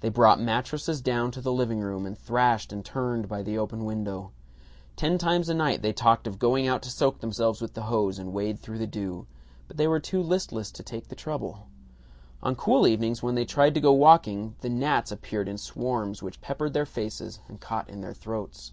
[0.00, 3.86] They brought mattresses down to the living room, and thrashed and turned by the open
[3.86, 4.30] window.
[4.96, 8.18] Ten times a night they talked of going out to soak themselves with the hose
[8.18, 9.26] and wade through the dew,
[9.68, 11.68] but they were too listless to take the trouble.
[12.42, 16.42] On cool evenings, when they tried to go walking, the gnats appeared in swarms which
[16.42, 18.72] peppered their faces and caught in their throats.